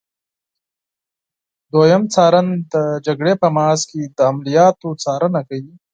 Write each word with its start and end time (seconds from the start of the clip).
دوهم 1.71 2.03
څارن 2.13 2.47
د 2.73 2.75
جګړې 3.05 3.33
په 3.41 3.47
محاذ 3.55 3.81
کې 3.89 4.01
د 4.17 4.17
عملیاتو 4.31 4.87
څارنه 5.03 5.41
کوي. 5.49 5.73